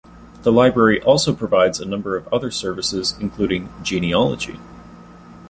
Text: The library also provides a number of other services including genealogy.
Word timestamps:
The 0.41 0.51
library 0.51 0.99
also 1.03 1.31
provides 1.35 1.79
a 1.79 1.85
number 1.85 2.17
of 2.17 2.27
other 2.33 2.49
services 2.49 3.13
including 3.19 3.71
genealogy. 3.83 4.57